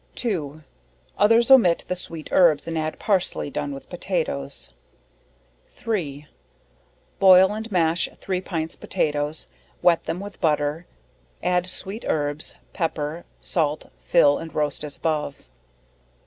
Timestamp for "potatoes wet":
8.75-10.05